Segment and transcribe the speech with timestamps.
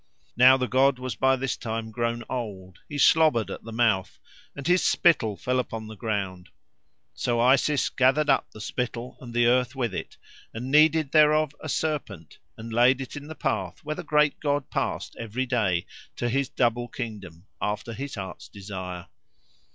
[0.35, 4.17] Now the god was by this time grown old; he slobbered at the mouth
[4.55, 6.49] and his spittle fell upon the ground.
[7.13, 10.17] So Isis gathered up the spittle and the earth with it,
[10.55, 14.71] and kneaded thereof a serpent and laid it in the path where the great god
[14.71, 19.05] passed every day to his double kingdom after his heart's desire.